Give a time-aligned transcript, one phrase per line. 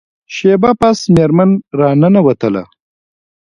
[0.35, 2.63] شیبه پس میرمن را ننوتله.